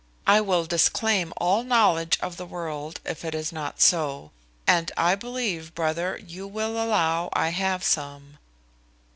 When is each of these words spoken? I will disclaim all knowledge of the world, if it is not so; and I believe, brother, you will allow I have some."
I 0.25 0.41
will 0.41 0.65
disclaim 0.65 1.31
all 1.37 1.63
knowledge 1.63 2.17
of 2.23 2.37
the 2.37 2.45
world, 2.47 2.99
if 3.05 3.23
it 3.23 3.35
is 3.35 3.51
not 3.51 3.79
so; 3.81 4.31
and 4.65 4.91
I 4.97 5.13
believe, 5.13 5.75
brother, 5.75 6.17
you 6.25 6.47
will 6.47 6.71
allow 6.83 7.29
I 7.33 7.49
have 7.49 7.83
some." 7.83 8.39